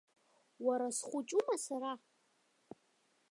Уара 0.65 0.87
сухәыҷума 0.97 1.55
сара? 1.65 1.91